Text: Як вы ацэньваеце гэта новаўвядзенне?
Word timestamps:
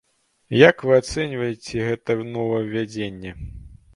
Як 0.59 0.77
вы 0.89 0.93
ацэньваеце 1.01 1.85
гэта 1.89 2.17
новаўвядзенне? 2.31 3.31